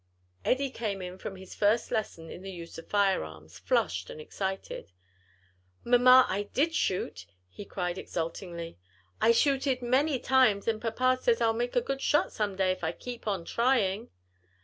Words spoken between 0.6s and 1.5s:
came in from